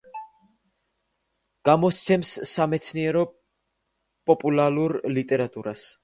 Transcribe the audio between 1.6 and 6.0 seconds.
გამოსცემს სამეცნიერო პოპულარულ ლიტერატურას.